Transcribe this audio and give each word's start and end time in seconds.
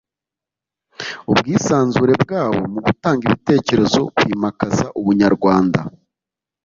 ubwisanzure 1.31 2.13
bwabo 2.23 2.59
mu 2.73 2.79
gutanga 2.85 3.21
ibitekerezo 3.25 3.99
kwimakaza 4.15 4.85
ubunyarwanda 4.99 5.79